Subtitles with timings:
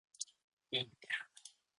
[0.71, 1.13] インテル